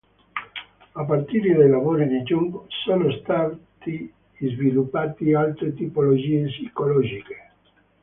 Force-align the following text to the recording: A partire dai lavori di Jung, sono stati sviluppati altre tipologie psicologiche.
A 0.95 1.05
partire 1.05 1.53
dai 1.53 1.69
lavori 1.69 2.07
di 2.07 2.23
Jung, 2.23 2.61
sono 2.83 3.11
stati 3.19 4.11
sviluppati 4.39 5.35
altre 5.35 5.75
tipologie 5.75 6.47
psicologiche. 6.47 7.51